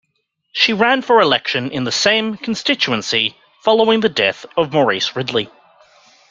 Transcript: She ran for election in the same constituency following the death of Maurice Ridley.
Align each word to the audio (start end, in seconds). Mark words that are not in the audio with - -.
She 0.51 0.73
ran 0.73 1.03
for 1.03 1.21
election 1.21 1.69
in 1.69 1.83
the 1.83 1.91
same 1.91 2.35
constituency 2.35 3.37
following 3.63 3.99
the 3.99 4.09
death 4.09 4.47
of 4.57 4.73
Maurice 4.73 5.15
Ridley. 5.15 5.47